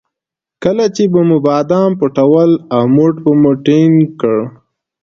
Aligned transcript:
کله 0.63 0.85
چې 0.95 1.03
به 1.11 1.21
مو 1.27 1.37
بادام 1.45 1.91
پټول 1.99 2.49
او 2.75 2.83
موټ 2.95 3.13
به 3.23 3.31
مو 3.41 3.51
ټینګ 3.65 3.95
کړ. 4.21 4.37